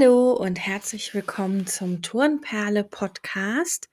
Hallo 0.00 0.32
und 0.32 0.58
herzlich 0.58 1.12
willkommen 1.12 1.66
zum 1.66 2.00
Turnperle 2.00 2.84
Podcast. 2.84 3.90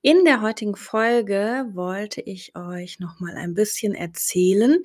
In 0.00 0.24
der 0.24 0.40
heutigen 0.40 0.76
Folge 0.76 1.66
wollte 1.74 2.22
ich 2.22 2.56
euch 2.56 3.00
noch 3.00 3.20
mal 3.20 3.36
ein 3.36 3.52
bisschen 3.52 3.94
erzählen, 3.94 4.82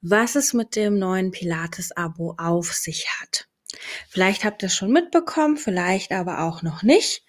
was 0.00 0.34
es 0.34 0.54
mit 0.54 0.74
dem 0.74 0.98
neuen 0.98 1.30
Pilates 1.30 1.92
Abo 1.96 2.34
auf 2.36 2.72
sich 2.72 3.06
hat. 3.20 3.46
Vielleicht 4.08 4.44
habt 4.44 4.64
ihr 4.64 4.66
es 4.66 4.74
schon 4.74 4.90
mitbekommen, 4.90 5.56
vielleicht 5.56 6.10
aber 6.10 6.40
auch 6.40 6.62
noch 6.62 6.82
nicht. 6.82 7.24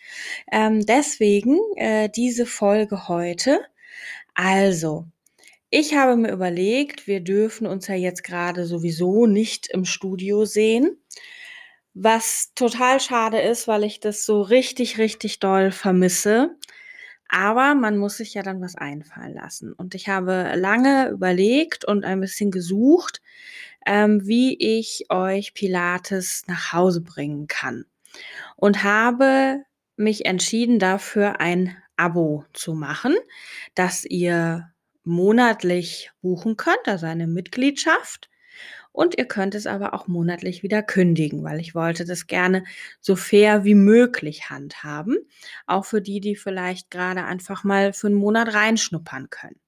Ähm, 0.51 0.83
deswegen 0.85 1.59
äh, 1.75 2.09
diese 2.09 2.47
Folge 2.47 3.07
heute. 3.07 3.59
Also, 4.33 5.05
ich 5.69 5.93
habe 5.93 6.15
mir 6.15 6.31
überlegt, 6.31 7.05
wir 7.05 7.19
dürfen 7.19 7.67
uns 7.67 7.87
ja 7.87 7.95
jetzt 7.95 8.23
gerade 8.23 8.65
sowieso 8.65 9.27
nicht 9.27 9.67
im 9.67 9.85
Studio 9.85 10.45
sehen. 10.45 10.97
Was 11.93 12.53
total 12.55 12.99
schade 12.99 13.41
ist, 13.41 13.67
weil 13.67 13.83
ich 13.83 13.99
das 13.99 14.25
so 14.25 14.41
richtig, 14.41 14.97
richtig 14.97 15.39
doll 15.39 15.71
vermisse. 15.71 16.55
Aber 17.29 17.75
man 17.75 17.97
muss 17.97 18.17
sich 18.17 18.33
ja 18.33 18.43
dann 18.43 18.61
was 18.61 18.75
einfallen 18.75 19.33
lassen. 19.33 19.73
Und 19.73 19.95
ich 19.95 20.09
habe 20.09 20.53
lange 20.55 21.09
überlegt 21.09 21.85
und 21.85 22.03
ein 22.05 22.19
bisschen 22.21 22.51
gesucht, 22.51 23.21
ähm, 23.85 24.27
wie 24.27 24.57
ich 24.59 25.05
euch 25.09 25.53
Pilates 25.53 26.43
nach 26.47 26.73
Hause 26.73 27.01
bringen 27.01 27.47
kann. 27.47 27.85
Und 28.57 28.83
habe 28.83 29.63
mich 29.97 30.25
entschieden, 30.25 30.79
dafür 30.79 31.39
ein 31.39 31.77
Abo 31.97 32.45
zu 32.53 32.73
machen, 32.73 33.15
das 33.75 34.05
ihr 34.05 34.71
monatlich 35.03 36.11
buchen 36.21 36.57
könnt, 36.57 36.87
also 36.87 37.05
eine 37.05 37.27
Mitgliedschaft. 37.27 38.30
Und 38.91 39.17
ihr 39.17 39.25
könnt 39.25 39.55
es 39.55 39.67
aber 39.67 39.93
auch 39.93 40.07
monatlich 40.07 40.63
wieder 40.63 40.83
kündigen, 40.83 41.43
weil 41.43 41.59
ich 41.61 41.75
wollte 41.75 42.05
das 42.05 42.27
gerne 42.27 42.65
so 42.99 43.15
fair 43.15 43.63
wie 43.63 43.75
möglich 43.75 44.49
handhaben. 44.49 45.17
Auch 45.65 45.85
für 45.85 46.01
die, 46.01 46.19
die 46.19 46.35
vielleicht 46.35 46.91
gerade 46.91 47.23
einfach 47.23 47.63
mal 47.63 47.93
für 47.93 48.07
einen 48.07 48.17
Monat 48.17 48.53
reinschnuppern 48.53 49.29
können. 49.29 49.60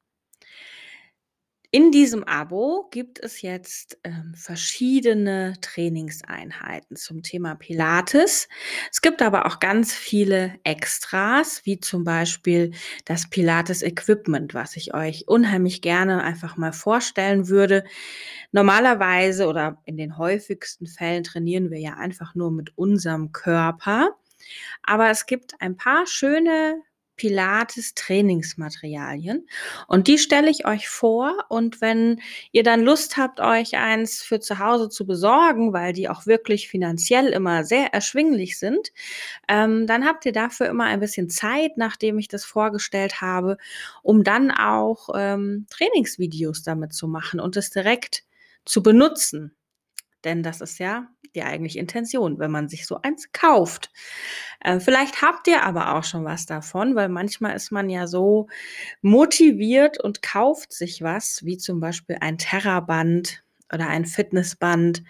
In 1.76 1.90
diesem 1.90 2.24
Abo 2.24 2.88
gibt 2.92 3.20
es 3.20 3.42
jetzt 3.42 3.98
ähm, 4.04 4.36
verschiedene 4.36 5.56
Trainingseinheiten 5.60 6.96
zum 6.96 7.24
Thema 7.24 7.56
Pilates. 7.56 8.48
Es 8.92 9.02
gibt 9.02 9.24
aber 9.24 9.48
auch 9.48 9.60
ganz 9.60 9.92
viele 9.92 10.54
Extras, 10.64 11.66
wie 11.66 11.80
zum 11.80 12.04
Beispiel 12.04 12.74
das 13.06 13.28
Pilates 13.28 13.82
Equipment, 13.82 14.54
was 14.54 14.76
ich 14.76 14.94
euch 14.94 15.28
unheimlich 15.28 15.82
gerne 15.82 16.22
einfach 16.22 16.58
mal 16.58 16.74
vorstellen 16.74 17.48
würde. 17.48 17.86
Normalerweise 18.52 19.48
oder 19.48 19.82
in 19.86 19.98
den 19.98 20.20
häufigsten 20.20 20.86
Fällen 20.86 21.24
trainieren 21.24 21.72
wir 21.72 21.80
ja 21.80 21.96
einfach 21.96 22.36
nur 22.36 22.52
mit 22.52 22.78
unserem 22.78 23.32
Körper. 23.32 24.12
Aber 24.84 25.10
es 25.10 25.26
gibt 25.26 25.60
ein 25.60 25.76
paar 25.76 26.06
schöne 26.06 26.84
Pilates 27.24 27.94
Trainingsmaterialien 27.94 29.48
und 29.88 30.10
die 30.10 30.18
stelle 30.18 30.50
ich 30.50 30.68
euch 30.68 30.90
vor 30.90 31.46
und 31.48 31.80
wenn 31.80 32.20
ihr 32.52 32.64
dann 32.64 32.82
Lust 32.82 33.16
habt, 33.16 33.40
euch 33.40 33.78
eins 33.78 34.22
für 34.22 34.42
zu 34.42 34.60
Hause 34.60 34.90
zu 34.90 35.06
besorgen, 35.06 35.72
weil 35.72 35.94
die 35.94 36.10
auch 36.10 36.26
wirklich 36.26 36.68
finanziell 36.68 37.28
immer 37.28 37.64
sehr 37.64 37.94
erschwinglich 37.94 38.60
sind, 38.60 38.92
ähm, 39.48 39.88
dann 39.88 40.04
habt 40.04 40.26
ihr 40.26 40.34
dafür 40.34 40.68
immer 40.68 40.84
ein 40.84 41.00
bisschen 41.00 41.30
Zeit, 41.30 41.78
nachdem 41.78 42.20
ich 42.20 42.28
das 42.28 42.44
vorgestellt 42.44 43.22
habe, 43.22 43.56
um 44.02 44.26
dann 44.26 44.52
auch 44.52 45.08
ähm, 45.16 45.66
Trainingsvideos 45.70 46.62
damit 46.64 46.92
zu 46.92 47.08
machen 47.08 47.40
und 47.40 47.56
es 47.56 47.70
direkt 47.70 48.26
zu 48.66 48.84
benutzen. 48.84 49.56
Denn 50.24 50.44
das 50.44 50.62
ist 50.62 50.80
ja 50.80 51.08
die 51.36 51.44
eigentliche 51.44 51.80
Intention, 51.80 52.40
wenn 52.40 52.52
man 52.52 52.70
sich 52.70 52.86
so 52.86 53.02
eins 53.02 53.32
kauft. 53.32 53.92
Äh, 54.60 54.80
vielleicht 54.80 55.22
habt 55.22 55.48
ihr 55.48 55.64
aber 55.64 55.96
auch 55.96 56.04
schon 56.04 56.26
was 56.26 56.46
davon, 56.46 56.96
weil 56.96 57.10
manchmal 57.10 57.56
ist 57.56 57.72
man 57.72 57.90
ja 57.90 58.08
so 58.08 58.48
motiviert 59.02 60.00
und 60.02 60.22
kauft 60.22 60.74
sich 60.74 61.02
was, 61.02 61.44
wie 61.44 61.58
zum 61.58 61.80
Beispiel 61.80 62.18
ein 62.22 62.38
Terraband 62.38 63.44
oder 63.74 63.88
ein 63.88 64.06
Fitnessband. 64.06 65.04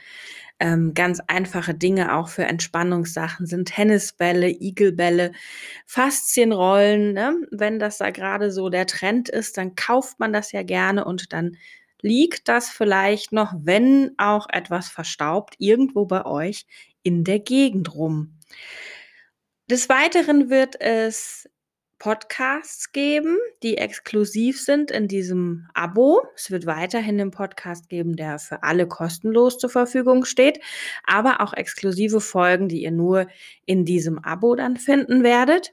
Ähm, 0.60 0.94
ganz 0.94 1.20
einfache 1.28 1.74
Dinge 1.74 2.16
auch 2.16 2.30
für 2.30 2.46
Entspannungssachen 2.46 3.46
sind 3.48 3.68
Tennisbälle, 3.68 4.50
Igelbälle, 4.50 5.34
Faszienrollen. 5.86 7.14
Ne? 7.14 7.36
Wenn 7.52 7.80
das 7.80 7.98
da 7.98 8.12
gerade 8.12 8.52
so 8.52 8.70
der 8.70 8.86
Trend 8.86 9.30
ist, 9.30 9.58
dann 9.58 9.76
kauft 9.76 10.20
man 10.20 10.32
das 10.32 10.52
ja 10.52 10.64
gerne 10.64 11.06
und 11.06 11.34
dann 11.34 11.58
liegt 12.04 12.48
das 12.48 12.70
vielleicht 12.70 13.32
noch, 13.32 13.54
wenn 13.58 14.12
auch 14.18 14.48
etwas 14.52 14.90
verstaubt, 14.90 15.56
irgendwo 15.58 16.06
bei 16.06 16.26
euch 16.26 16.68
in 17.02 17.24
der 17.24 17.40
Gegend 17.40 17.96
rum. 17.96 18.38
Des 19.70 19.90
Weiteren 19.90 20.50
wird 20.50 20.80
es 20.80 21.50
Podcasts 22.04 22.92
geben, 22.92 23.38
die 23.64 23.78
exklusiv 23.78 24.62
sind 24.62 24.92
in 24.92 25.08
diesem 25.08 25.70
Abo. 25.74 26.22
Es 26.36 26.52
wird 26.52 26.66
weiterhin 26.66 27.20
einen 27.20 27.32
Podcast 27.32 27.88
geben, 27.88 28.18
der 28.18 28.40
für 28.40 28.62
alle 28.64 28.90
kostenlos 28.90 29.58
zur 29.58 29.70
Verfügung 29.70 30.26
steht, 30.26 30.60
aber 31.06 31.40
auch 31.40 31.54
exklusive 31.54 32.20
Folgen, 32.20 32.68
die 32.68 32.84
ihr 32.84 32.92
nur 32.92 33.28
in 33.66 33.86
diesem 33.86 34.20
Abo 34.20 34.56
dann 34.56 34.76
finden 34.76 35.24
werdet. 35.24 35.72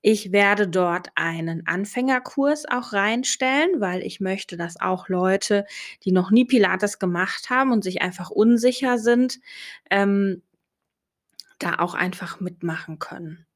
Ich 0.00 0.30
werde 0.32 0.68
dort 0.68 1.08
einen 1.16 1.66
Anfängerkurs 1.66 2.66
auch 2.66 2.92
reinstellen, 2.92 3.80
weil 3.80 4.02
ich 4.02 4.20
möchte, 4.20 4.56
dass 4.56 4.80
auch 4.80 5.08
Leute, 5.08 5.66
die 6.04 6.12
noch 6.12 6.30
nie 6.30 6.44
Pilates 6.44 6.98
gemacht 6.98 7.50
haben 7.50 7.72
und 7.72 7.82
sich 7.82 8.00
einfach 8.00 8.30
unsicher 8.30 8.98
sind, 8.98 9.40
ähm, 9.90 10.42
da 11.58 11.76
auch 11.78 11.94
einfach 11.94 12.40
mitmachen 12.40 12.98
können. 12.98 13.46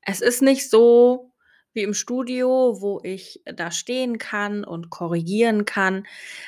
Es 0.00 0.20
ist 0.20 0.42
nicht 0.42 0.70
so, 0.70 1.31
wie 1.74 1.82
im 1.82 1.94
Studio, 1.94 2.76
wo 2.80 3.00
ich 3.02 3.40
da 3.44 3.70
stehen 3.70 4.18
kann 4.18 4.64
und 4.64 4.90
korrigieren 4.90 5.64
kann. 5.64 6.06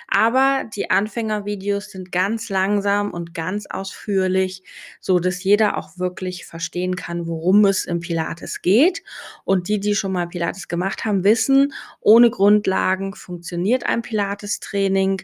Aber 0.09 0.65
die 0.75 0.91
Anfängervideos 0.91 1.91
sind 1.91 2.13
ganz 2.13 2.49
langsam 2.51 3.11
und 3.11 3.35
ganz 3.35 3.67
ausführlich, 3.67 4.63
so 5.01 5.19
dass 5.19 5.43
jeder 5.43 5.79
auch 5.79 5.99
wirklich 5.99 6.47
verstehen 6.47 6.97
kann, 6.97 7.27
worum 7.27 7.65
es 7.65 7.85
im 7.85 8.01
Pilates 8.01 8.63
geht. 8.63 9.03
Und 9.45 9.69
die, 9.69 9.81
die 9.81 9.95
schon 9.95 10.13
mal 10.13 10.29
Pilates 10.29 10.69
gemacht 10.69 11.05
haben, 11.05 11.25
wissen, 11.25 11.73
ohne 12.01 12.31
Grundlagen 12.31 13.15
funktioniert 13.15 13.87
ein 13.87 14.03
Pilates-Training. 14.03 15.23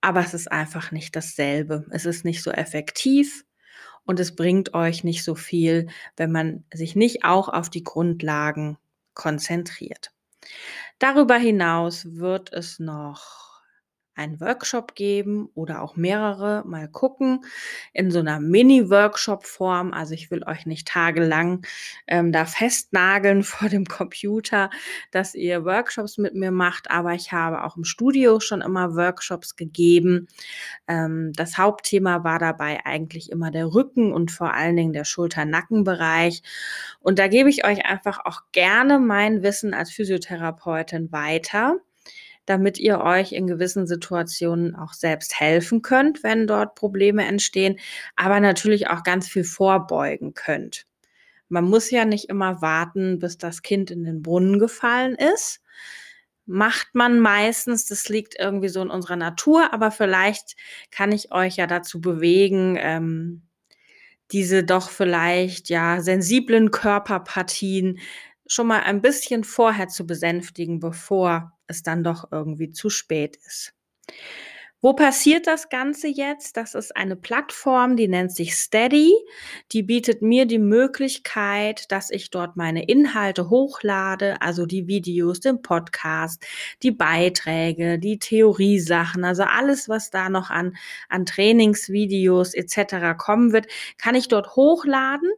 Aber 0.00 0.20
es 0.20 0.34
ist 0.34 0.50
einfach 0.50 0.90
nicht 0.90 1.16
dasselbe. 1.16 1.86
Es 1.90 2.06
ist 2.06 2.24
nicht 2.24 2.42
so 2.42 2.50
effektiv 2.50 3.44
und 4.04 4.20
es 4.20 4.34
bringt 4.34 4.74
euch 4.74 5.04
nicht 5.04 5.24
so 5.24 5.34
viel, 5.34 5.88
wenn 6.16 6.32
man 6.32 6.64
sich 6.72 6.96
nicht 6.96 7.24
auch 7.24 7.48
auf 7.48 7.70
die 7.70 7.84
Grundlagen 7.84 8.76
konzentriert. 9.14 10.10
Darüber 10.98 11.36
hinaus 11.36 12.04
wird 12.16 12.52
es 12.52 12.78
noch 12.78 13.51
einen 14.14 14.40
Workshop 14.40 14.94
geben 14.94 15.48
oder 15.54 15.80
auch 15.80 15.96
mehrere, 15.96 16.62
mal 16.66 16.88
gucken, 16.88 17.44
in 17.92 18.10
so 18.10 18.18
einer 18.18 18.40
Mini-Workshop-Form. 18.40 19.92
Also 19.92 20.12
ich 20.12 20.30
will 20.30 20.42
euch 20.44 20.66
nicht 20.66 20.86
tagelang 20.86 21.64
ähm, 22.06 22.30
da 22.30 22.44
festnageln 22.44 23.42
vor 23.42 23.68
dem 23.68 23.86
Computer, 23.86 24.70
dass 25.10 25.34
ihr 25.34 25.64
Workshops 25.64 26.18
mit 26.18 26.34
mir 26.34 26.50
macht, 26.50 26.90
aber 26.90 27.14
ich 27.14 27.32
habe 27.32 27.64
auch 27.64 27.76
im 27.76 27.84
Studio 27.84 28.40
schon 28.40 28.60
immer 28.60 28.94
Workshops 28.96 29.56
gegeben. 29.56 30.28
Ähm, 30.88 31.32
das 31.34 31.56
Hauptthema 31.56 32.22
war 32.22 32.38
dabei 32.38 32.84
eigentlich 32.84 33.30
immer 33.30 33.50
der 33.50 33.72
Rücken 33.72 34.12
und 34.12 34.30
vor 34.30 34.52
allen 34.52 34.76
Dingen 34.76 34.92
der 34.92 35.04
Schulter-Nacken-Bereich. 35.04 36.42
Und 37.00 37.18
da 37.18 37.28
gebe 37.28 37.48
ich 37.48 37.64
euch 37.64 37.86
einfach 37.86 38.24
auch 38.24 38.42
gerne 38.52 38.98
mein 38.98 39.42
Wissen 39.42 39.72
als 39.72 39.90
Physiotherapeutin 39.90 41.12
weiter 41.12 41.78
damit 42.46 42.78
ihr 42.78 43.00
euch 43.00 43.32
in 43.32 43.46
gewissen 43.46 43.86
Situationen 43.86 44.74
auch 44.74 44.92
selbst 44.92 45.38
helfen 45.38 45.82
könnt, 45.82 46.22
wenn 46.22 46.46
dort 46.46 46.74
Probleme 46.74 47.24
entstehen, 47.24 47.78
aber 48.16 48.40
natürlich 48.40 48.88
auch 48.88 49.02
ganz 49.02 49.28
viel 49.28 49.44
vorbeugen 49.44 50.34
könnt. 50.34 50.86
Man 51.48 51.64
muss 51.64 51.90
ja 51.90 52.04
nicht 52.04 52.28
immer 52.30 52.62
warten, 52.62 53.18
bis 53.18 53.38
das 53.38 53.62
Kind 53.62 53.90
in 53.90 54.04
den 54.04 54.22
Brunnen 54.22 54.58
gefallen 54.58 55.14
ist. 55.14 55.60
Macht 56.46 56.94
man 56.94 57.20
meistens, 57.20 57.86
das 57.86 58.08
liegt 58.08 58.36
irgendwie 58.38 58.68
so 58.68 58.82
in 58.82 58.90
unserer 58.90 59.16
Natur, 59.16 59.72
aber 59.72 59.90
vielleicht 59.90 60.56
kann 60.90 61.12
ich 61.12 61.30
euch 61.32 61.56
ja 61.56 61.66
dazu 61.66 62.00
bewegen, 62.00 62.76
ähm, 62.80 63.42
diese 64.32 64.64
doch 64.64 64.90
vielleicht 64.90 65.68
ja 65.68 66.00
sensiblen 66.00 66.70
Körperpartien 66.70 67.98
schon 68.46 68.66
mal 68.66 68.80
ein 68.80 69.00
bisschen 69.00 69.44
vorher 69.44 69.88
zu 69.88 70.06
besänftigen, 70.06 70.80
bevor 70.80 71.51
es 71.66 71.82
dann 71.82 72.04
doch 72.04 72.30
irgendwie 72.32 72.70
zu 72.70 72.90
spät 72.90 73.36
ist. 73.46 73.74
Wo 74.84 74.94
passiert 74.94 75.46
das 75.46 75.68
Ganze 75.68 76.08
jetzt? 76.08 76.56
Das 76.56 76.74
ist 76.74 76.96
eine 76.96 77.14
Plattform, 77.14 77.94
die 77.94 78.08
nennt 78.08 78.32
sich 78.32 78.56
Steady. 78.56 79.14
Die 79.70 79.84
bietet 79.84 80.22
mir 80.22 80.44
die 80.44 80.58
Möglichkeit, 80.58 81.92
dass 81.92 82.10
ich 82.10 82.30
dort 82.30 82.56
meine 82.56 82.84
Inhalte 82.88 83.48
hochlade, 83.48 84.42
also 84.42 84.66
die 84.66 84.88
Videos, 84.88 85.38
den 85.38 85.62
Podcast, 85.62 86.44
die 86.82 86.90
Beiträge, 86.90 88.00
die 88.00 88.18
Theoriesachen, 88.18 89.22
also 89.22 89.44
alles, 89.44 89.88
was 89.88 90.10
da 90.10 90.28
noch 90.28 90.50
an, 90.50 90.76
an 91.08 91.26
Trainingsvideos 91.26 92.52
etc. 92.52 93.16
kommen 93.16 93.52
wird, 93.52 93.68
kann 93.98 94.16
ich 94.16 94.26
dort 94.26 94.56
hochladen. 94.56 95.30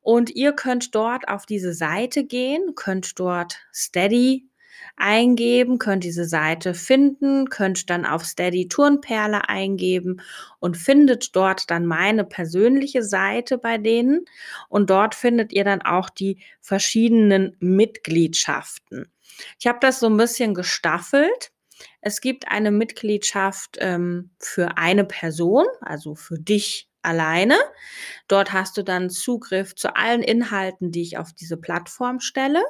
Und 0.00 0.30
ihr 0.30 0.52
könnt 0.52 0.94
dort 0.94 1.26
auf 1.26 1.44
diese 1.44 1.74
Seite 1.74 2.24
gehen, 2.24 2.76
könnt 2.76 3.18
dort 3.18 3.58
Steady 3.74 4.48
eingeben, 4.96 5.78
könnt 5.78 6.04
diese 6.04 6.24
Seite 6.24 6.74
finden, 6.74 7.48
könnt 7.48 7.90
dann 7.90 8.04
auf 8.06 8.24
Steady 8.24 8.68
Turnperle 8.68 9.48
eingeben 9.48 10.20
und 10.60 10.76
findet 10.76 11.34
dort 11.34 11.70
dann 11.70 11.86
meine 11.86 12.24
persönliche 12.24 13.02
Seite 13.02 13.58
bei 13.58 13.78
denen 13.78 14.24
und 14.68 14.90
dort 14.90 15.14
findet 15.14 15.52
ihr 15.52 15.64
dann 15.64 15.82
auch 15.82 16.10
die 16.10 16.38
verschiedenen 16.60 17.56
Mitgliedschaften. 17.60 19.10
Ich 19.58 19.66
habe 19.66 19.78
das 19.80 20.00
so 20.00 20.06
ein 20.06 20.16
bisschen 20.16 20.54
gestaffelt. 20.54 21.52
Es 22.00 22.20
gibt 22.20 22.48
eine 22.48 22.70
Mitgliedschaft 22.70 23.78
ähm, 23.80 24.30
für 24.38 24.76
eine 24.78 25.04
Person, 25.04 25.66
also 25.80 26.14
für 26.14 26.38
dich 26.38 26.88
alleine. 27.02 27.56
Dort 28.28 28.52
hast 28.52 28.76
du 28.76 28.82
dann 28.82 29.10
Zugriff 29.10 29.74
zu 29.74 29.96
allen 29.96 30.22
Inhalten, 30.22 30.90
die 30.90 31.02
ich 31.02 31.18
auf 31.18 31.32
diese 31.32 31.56
Plattform 31.56 32.20
stelle. 32.20 32.62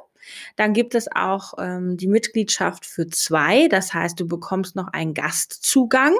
Dann 0.56 0.72
gibt 0.72 0.94
es 0.94 1.08
auch 1.14 1.54
ähm, 1.58 1.96
die 1.96 2.06
Mitgliedschaft 2.06 2.86
für 2.86 3.06
zwei. 3.08 3.68
Das 3.68 3.92
heißt, 3.92 4.18
du 4.18 4.26
bekommst 4.26 4.76
noch 4.76 4.88
einen 4.88 5.14
Gastzugang 5.14 6.14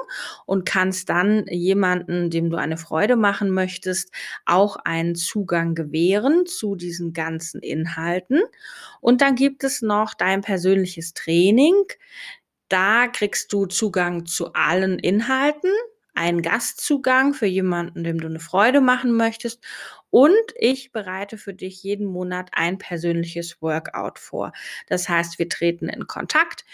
und 0.45 0.65
kannst 0.65 1.09
dann 1.09 1.45
jemanden, 1.47 2.29
dem 2.29 2.49
du 2.49 2.57
eine 2.57 2.77
Freude 2.77 3.15
machen 3.15 3.49
möchtest, 3.49 4.11
auch 4.45 4.75
einen 4.77 5.15
Zugang 5.15 5.75
gewähren 5.75 6.45
zu 6.45 6.75
diesen 6.75 7.13
ganzen 7.13 7.61
Inhalten. 7.61 8.41
Und 9.01 9.21
dann 9.21 9.35
gibt 9.35 9.63
es 9.63 9.81
noch 9.81 10.13
dein 10.13 10.41
persönliches 10.41 11.13
Training. 11.13 11.75
Da 12.69 13.07
kriegst 13.07 13.53
du 13.53 13.65
Zugang 13.67 14.25
zu 14.25 14.53
allen 14.53 14.99
Inhalten 14.99 15.71
einen 16.13 16.41
Gastzugang 16.41 17.33
für 17.33 17.45
jemanden, 17.45 18.03
dem 18.03 18.19
du 18.19 18.27
eine 18.27 18.39
Freude 18.39 18.81
machen 18.81 19.13
möchtest. 19.13 19.63
Und 20.09 20.33
ich 20.55 20.91
bereite 20.91 21.37
für 21.37 21.53
dich 21.53 21.83
jeden 21.83 22.05
Monat 22.05 22.49
ein 22.53 22.77
persönliches 22.77 23.61
Workout 23.61 24.19
vor. 24.19 24.51
Das 24.87 25.09
heißt, 25.09 25.39
wir 25.39 25.49
treten 25.49 25.89
in 25.89 26.07
Kontakt. 26.07 26.65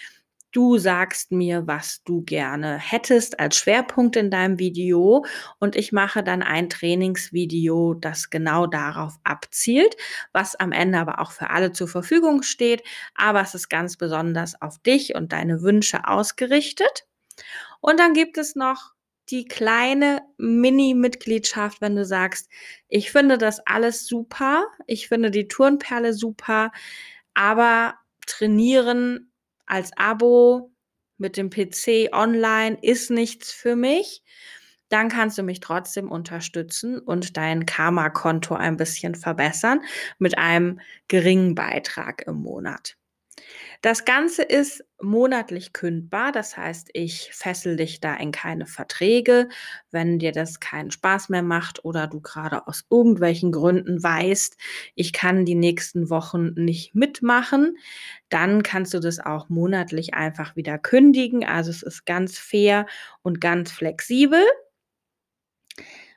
Du 0.51 0.79
sagst 0.79 1.31
mir, 1.31 1.67
was 1.67 2.03
du 2.03 2.23
gerne 2.23 2.79
hättest 2.79 3.39
als 3.39 3.55
Schwerpunkt 3.57 4.15
in 4.15 4.31
deinem 4.31 4.57
Video 4.57 5.23
und 5.59 5.75
ich 5.75 5.91
mache 5.91 6.23
dann 6.23 6.41
ein 6.41 6.69
Trainingsvideo, 6.69 7.93
das 7.93 8.31
genau 8.31 8.65
darauf 8.65 9.19
abzielt, 9.23 9.95
was 10.33 10.55
am 10.55 10.71
Ende 10.71 10.97
aber 10.97 11.19
auch 11.19 11.31
für 11.31 11.51
alle 11.51 11.71
zur 11.71 11.87
Verfügung 11.87 12.41
steht. 12.41 12.81
Aber 13.13 13.41
es 13.41 13.53
ist 13.53 13.69
ganz 13.69 13.95
besonders 13.95 14.59
auf 14.59 14.79
dich 14.79 15.13
und 15.13 15.33
deine 15.33 15.61
Wünsche 15.61 16.07
ausgerichtet. 16.07 17.05
Und 17.81 17.99
dann 17.99 18.13
gibt 18.13 18.37
es 18.39 18.55
noch 18.55 18.93
die 19.31 19.45
kleine 19.45 20.21
Mini-Mitgliedschaft, 20.37 21.81
wenn 21.81 21.95
du 21.95 22.05
sagst, 22.05 22.49
ich 22.87 23.11
finde 23.11 23.37
das 23.37 23.59
alles 23.65 24.05
super, 24.05 24.67
ich 24.87 25.07
finde 25.07 25.31
die 25.31 25.47
Turnperle 25.47 26.13
super, 26.13 26.71
aber 27.33 27.95
trainieren 28.25 29.31
als 29.65 29.91
Abo 29.97 30.71
mit 31.17 31.37
dem 31.37 31.49
PC 31.49 32.09
online 32.11 32.77
ist 32.81 33.11
nichts 33.11 33.51
für 33.51 33.75
mich, 33.75 34.23
dann 34.89 35.09
kannst 35.09 35.37
du 35.37 35.43
mich 35.43 35.59
trotzdem 35.59 36.11
unterstützen 36.11 36.97
und 36.99 37.37
dein 37.37 37.65
Karma-Konto 37.65 38.55
ein 38.55 38.77
bisschen 38.77 39.15
verbessern 39.15 39.81
mit 40.17 40.37
einem 40.37 40.79
geringen 41.07 41.53
Beitrag 41.55 42.23
im 42.25 42.37
Monat. 42.37 42.95
Das 43.81 44.03
Ganze 44.03 44.43
ist 44.43 44.83
monatlich 45.01 45.71
kündbar, 45.71 46.33
das 46.33 46.57
heißt, 46.57 46.89
ich 46.93 47.29
fessel 47.33 47.77
dich 47.77 48.01
da 48.01 48.13
in 48.15 48.33
keine 48.33 48.65
Verträge. 48.65 49.47
Wenn 49.89 50.19
dir 50.19 50.33
das 50.33 50.59
keinen 50.59 50.91
Spaß 50.91 51.29
mehr 51.29 51.43
macht 51.43 51.85
oder 51.85 52.07
du 52.07 52.19
gerade 52.19 52.67
aus 52.67 52.83
irgendwelchen 52.89 53.53
Gründen 53.53 54.03
weißt, 54.03 54.57
ich 54.95 55.13
kann 55.13 55.45
die 55.45 55.55
nächsten 55.55 56.09
Wochen 56.09 56.49
nicht 56.55 56.93
mitmachen, 56.93 57.77
dann 58.27 58.63
kannst 58.63 58.93
du 58.93 58.99
das 58.99 59.19
auch 59.21 59.47
monatlich 59.47 60.13
einfach 60.13 60.57
wieder 60.57 60.77
kündigen. 60.77 61.45
Also 61.45 61.71
es 61.71 61.81
ist 61.81 62.05
ganz 62.05 62.37
fair 62.37 62.85
und 63.21 63.39
ganz 63.39 63.71
flexibel. 63.71 64.43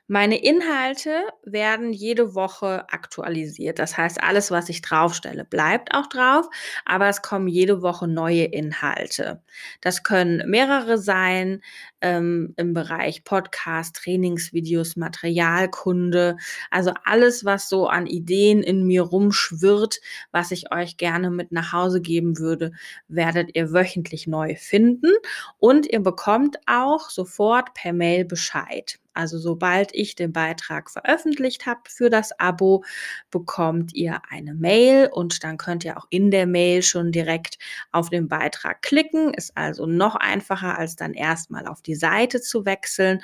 Meine 0.07 0.43
Inhalte 0.43 1.23
werden 1.43 1.93
jede 1.93 2.35
Woche 2.35 2.85
aktualisiert. 2.89 3.79
Das 3.79 3.97
heißt, 3.97 4.21
alles, 4.21 4.51
was 4.51 4.67
ich 4.69 4.81
draufstelle, 4.81 5.45
bleibt 5.45 5.93
auch 5.95 6.07
drauf, 6.07 6.47
aber 6.85 7.07
es 7.07 7.21
kommen 7.21 7.47
jede 7.47 7.81
Woche 7.81 8.07
neue 8.07 8.43
Inhalte. 8.45 9.41
Das 9.81 10.03
können 10.03 10.43
mehrere 10.49 10.97
sein 10.97 11.61
ähm, 12.03 12.53
im 12.57 12.73
Bereich 12.73 13.23
Podcast, 13.23 13.95
Trainingsvideos, 13.95 14.95
Materialkunde, 14.95 16.37
also 16.69 16.91
alles, 17.05 17.45
was 17.45 17.69
so 17.69 17.87
an 17.87 18.05
Ideen 18.05 18.61
in 18.61 18.85
mir 18.85 19.01
rumschwirrt, 19.01 19.99
was 20.31 20.51
ich 20.51 20.71
euch 20.71 20.97
gerne 20.97 21.31
mit 21.31 21.51
nach 21.51 21.73
Hause 21.73 22.01
geben 22.01 22.37
würde, 22.37 22.73
werdet 23.07 23.55
ihr 23.55 23.73
wöchentlich 23.73 24.27
neu 24.27 24.55
finden 24.55 25.11
und 25.57 25.87
ihr 25.91 26.01
bekommt 26.01 26.57
auch 26.67 27.09
sofort 27.09 27.73
per 27.73 27.93
Mail 27.93 28.25
Bescheid. 28.25 28.99
Also 29.13 29.37
sobald 29.37 29.93
ich 29.93 30.15
den 30.15 30.33
Beitrag 30.33 30.89
veröffentlicht 30.89 31.65
habe 31.65 31.81
für 31.87 32.09
das 32.09 32.37
Abo, 32.39 32.83
bekommt 33.29 33.93
ihr 33.93 34.21
eine 34.29 34.55
Mail 34.55 35.09
und 35.11 35.43
dann 35.43 35.57
könnt 35.57 35.85
ihr 35.85 35.97
auch 35.97 36.07
in 36.09 36.31
der 36.31 36.47
Mail 36.47 36.81
schon 36.81 37.11
direkt 37.11 37.59
auf 37.91 38.09
den 38.09 38.27
Beitrag 38.27 38.81
klicken. 38.81 39.33
Ist 39.33 39.55
also 39.55 39.85
noch 39.85 40.15
einfacher, 40.15 40.77
als 40.77 40.95
dann 40.95 41.13
erstmal 41.13 41.67
auf 41.67 41.81
die 41.81 41.92
Seite 41.95 42.41
zu 42.41 42.65
wechseln. 42.65 43.21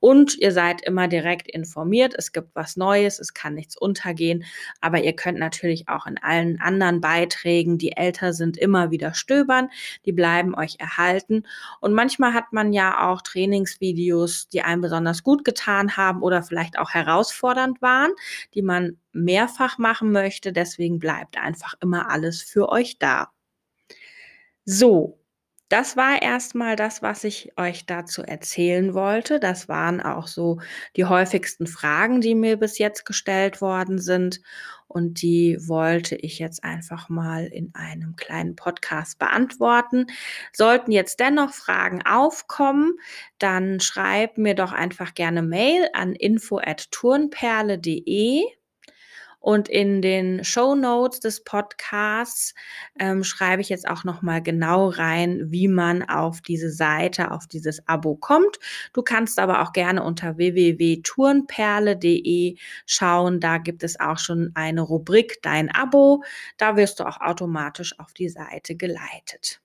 Und 0.00 0.36
ihr 0.36 0.52
seid 0.52 0.82
immer 0.82 1.08
direkt 1.08 1.48
informiert. 1.48 2.14
Es 2.16 2.32
gibt 2.32 2.54
was 2.54 2.76
Neues, 2.76 3.18
es 3.18 3.32
kann 3.32 3.54
nichts 3.54 3.76
untergehen. 3.76 4.44
Aber 4.80 5.02
ihr 5.02 5.14
könnt 5.14 5.38
natürlich 5.38 5.88
auch 5.88 6.06
in 6.06 6.18
allen 6.18 6.60
anderen 6.60 7.00
Beiträgen, 7.00 7.78
die 7.78 7.96
älter 7.96 8.34
sind, 8.34 8.58
immer 8.58 8.90
wieder 8.90 9.14
stöbern. 9.14 9.70
Die 10.04 10.12
bleiben 10.12 10.54
euch 10.54 10.76
erhalten. 10.78 11.44
Und 11.80 11.94
manchmal 11.94 12.34
hat 12.34 12.52
man 12.52 12.74
ja 12.74 13.08
auch 13.08 13.22
Trainingsvideos, 13.22 14.48
die 14.48 14.60
einem 14.60 14.82
besonders 14.82 15.22
gut 15.22 15.38
gut 15.38 15.44
getan 15.44 15.96
haben 15.96 16.22
oder 16.22 16.42
vielleicht 16.42 16.78
auch 16.78 16.90
herausfordernd 16.90 17.80
waren, 17.80 18.10
die 18.54 18.62
man 18.62 18.98
mehrfach 19.12 19.78
machen 19.78 20.10
möchte. 20.10 20.52
Deswegen 20.52 20.98
bleibt 20.98 21.38
einfach 21.38 21.74
immer 21.80 22.10
alles 22.10 22.42
für 22.42 22.68
euch 22.68 22.98
da. 22.98 23.30
So, 24.64 25.17
das 25.68 25.96
war 25.96 26.22
erstmal 26.22 26.76
das, 26.76 27.02
was 27.02 27.24
ich 27.24 27.52
euch 27.58 27.86
dazu 27.86 28.22
erzählen 28.22 28.94
wollte. 28.94 29.40
Das 29.40 29.68
waren 29.68 30.00
auch 30.00 30.26
so 30.26 30.58
die 30.96 31.04
häufigsten 31.04 31.66
Fragen, 31.66 32.20
die 32.20 32.34
mir 32.34 32.56
bis 32.56 32.78
jetzt 32.78 33.04
gestellt 33.04 33.60
worden 33.60 33.98
sind. 33.98 34.40
Und 34.86 35.20
die 35.22 35.58
wollte 35.60 36.16
ich 36.16 36.38
jetzt 36.38 36.64
einfach 36.64 37.08
mal 37.10 37.44
in 37.46 37.74
einem 37.74 38.16
kleinen 38.16 38.56
Podcast 38.56 39.18
beantworten. 39.18 40.06
Sollten 40.52 40.92
jetzt 40.92 41.20
dennoch 41.20 41.52
Fragen 41.52 42.02
aufkommen, 42.06 42.92
dann 43.38 43.80
schreib 43.80 44.38
mir 44.38 44.54
doch 44.54 44.72
einfach 44.72 45.12
gerne 45.14 45.42
Mail 45.42 45.88
an 45.92 46.14
info@turnperle.de 46.14 48.44
und 49.40 49.68
in 49.68 50.00
den 50.02 50.44
Show 50.44 50.74
Notes 50.74 51.20
des 51.20 51.44
Podcasts 51.44 52.54
ähm, 52.98 53.22
schreibe 53.22 53.62
ich 53.62 53.68
jetzt 53.68 53.88
auch 53.88 54.02
noch 54.04 54.22
mal 54.22 54.42
genau 54.42 54.88
rein, 54.88 55.44
wie 55.46 55.68
man 55.68 56.02
auf 56.02 56.40
diese 56.40 56.70
Seite, 56.70 57.30
auf 57.30 57.46
dieses 57.46 57.86
Abo 57.86 58.16
kommt. 58.16 58.58
Du 58.92 59.02
kannst 59.02 59.38
aber 59.38 59.62
auch 59.62 59.72
gerne 59.72 60.02
unter 60.02 60.36
www.turnperle.de 60.36 62.56
schauen. 62.86 63.38
Da 63.40 63.58
gibt 63.58 63.84
es 63.84 64.00
auch 64.00 64.18
schon 64.18 64.50
eine 64.54 64.82
Rubrik 64.82 65.40
Dein 65.42 65.72
Abo. 65.74 66.22
Da 66.56 66.76
wirst 66.76 67.00
du 67.00 67.04
auch 67.04 67.20
automatisch 67.20 67.98
auf 67.98 68.12
die 68.12 68.28
Seite 68.28 68.76
geleitet. 68.76 69.60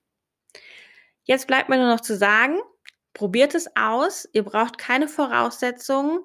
Jetzt 1.24 1.46
bleibt 1.46 1.68
mir 1.68 1.76
nur 1.78 1.88
noch 1.88 2.02
zu 2.02 2.16
sagen, 2.16 2.58
probiert 3.14 3.54
es 3.54 3.68
aus. 3.76 4.28
Ihr 4.32 4.42
braucht 4.42 4.76
keine 4.76 5.08
Voraussetzungen. 5.08 6.18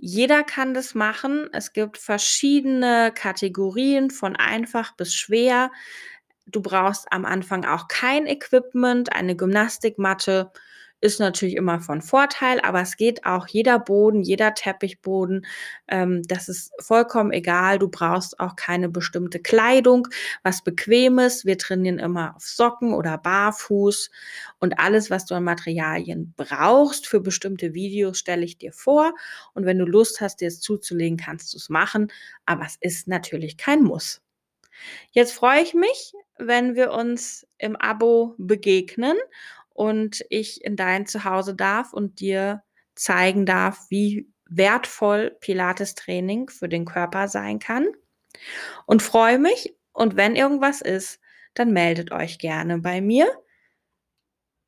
Jeder 0.00 0.44
kann 0.44 0.74
das 0.74 0.94
machen. 0.94 1.48
Es 1.52 1.72
gibt 1.72 1.98
verschiedene 1.98 3.10
Kategorien 3.12 4.10
von 4.10 4.36
einfach 4.36 4.92
bis 4.96 5.12
schwer. 5.14 5.72
Du 6.46 6.62
brauchst 6.62 7.12
am 7.12 7.24
Anfang 7.24 7.64
auch 7.64 7.88
kein 7.88 8.26
Equipment, 8.26 9.12
eine 9.12 9.34
Gymnastikmatte. 9.34 10.52
Ist 11.00 11.20
natürlich 11.20 11.54
immer 11.56 11.80
von 11.80 12.02
Vorteil, 12.02 12.60
aber 12.60 12.80
es 12.80 12.96
geht 12.96 13.24
auch 13.24 13.46
jeder 13.46 13.78
Boden, 13.78 14.22
jeder 14.22 14.54
Teppichboden. 14.54 15.46
Ähm, 15.86 16.22
das 16.26 16.48
ist 16.48 16.72
vollkommen 16.80 17.32
egal. 17.32 17.78
Du 17.78 17.88
brauchst 17.88 18.40
auch 18.40 18.56
keine 18.56 18.88
bestimmte 18.88 19.38
Kleidung, 19.38 20.08
was 20.42 20.62
bequemes. 20.64 21.44
Wir 21.44 21.56
trainieren 21.58 21.98
immer 21.98 22.34
auf 22.36 22.44
Socken 22.44 22.94
oder 22.94 23.18
barfuß 23.18 24.10
und 24.58 24.78
alles, 24.78 25.10
was 25.10 25.24
du 25.26 25.34
an 25.34 25.44
Materialien 25.44 26.34
brauchst 26.36 27.06
für 27.06 27.20
bestimmte 27.20 27.74
Videos, 27.74 28.18
stelle 28.18 28.44
ich 28.44 28.58
dir 28.58 28.72
vor. 28.72 29.14
Und 29.54 29.66
wenn 29.66 29.78
du 29.78 29.84
Lust 29.84 30.20
hast, 30.20 30.40
dir 30.40 30.48
es 30.48 30.60
zuzulegen, 30.60 31.16
kannst 31.16 31.52
du 31.54 31.58
es 31.58 31.68
machen. 31.68 32.10
Aber 32.44 32.64
es 32.64 32.76
ist 32.80 33.08
natürlich 33.08 33.56
kein 33.56 33.82
Muss. 33.84 34.20
Jetzt 35.10 35.32
freue 35.32 35.62
ich 35.62 35.74
mich, 35.74 36.12
wenn 36.38 36.74
wir 36.74 36.92
uns 36.92 37.46
im 37.58 37.76
Abo 37.76 38.34
begegnen 38.38 39.16
und 39.78 40.24
ich 40.28 40.64
in 40.64 40.74
dein 40.74 41.06
Zuhause 41.06 41.54
darf 41.54 41.92
und 41.92 42.18
dir 42.18 42.64
zeigen 42.96 43.46
darf, 43.46 43.86
wie 43.90 44.28
wertvoll 44.50 45.36
Pilates-Training 45.40 46.48
für 46.48 46.68
den 46.68 46.84
Körper 46.84 47.28
sein 47.28 47.60
kann. 47.60 47.86
Und 48.86 49.04
freue 49.04 49.38
mich. 49.38 49.76
Und 49.92 50.16
wenn 50.16 50.34
irgendwas 50.34 50.80
ist, 50.80 51.20
dann 51.54 51.72
meldet 51.72 52.10
euch 52.10 52.40
gerne 52.40 52.78
bei 52.78 53.00
mir. 53.00 53.28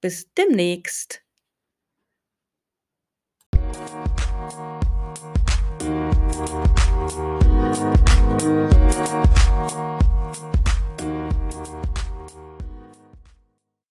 Bis 0.00 0.32
demnächst. 0.32 1.24